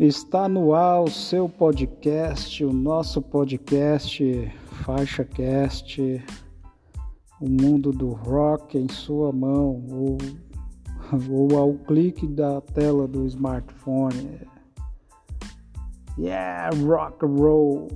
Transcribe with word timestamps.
Está 0.00 0.48
no 0.48 0.72
ar 0.72 1.02
o 1.02 1.10
seu 1.10 1.46
podcast, 1.46 2.64
o 2.64 2.72
nosso 2.72 3.20
podcast 3.20 4.50
Faixa 4.82 5.26
Cast, 5.26 6.24
o 7.38 7.46
mundo 7.46 7.92
do 7.92 8.08
rock 8.08 8.78
em 8.78 8.88
sua 8.88 9.30
mão, 9.30 9.84
ou, 9.90 10.16
ou 11.30 11.58
ao 11.58 11.74
clique 11.74 12.26
da 12.26 12.62
tela 12.62 13.06
do 13.06 13.26
smartphone. 13.26 14.40
Yeah, 16.16 16.70
rock 16.82 17.22
and 17.22 17.36
roll! 17.36 17.88